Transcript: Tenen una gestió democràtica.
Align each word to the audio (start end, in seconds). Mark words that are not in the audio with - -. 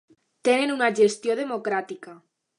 Tenen 0.47 0.73
una 0.75 0.89
gestió 1.01 1.37
democràtica. 1.43 2.19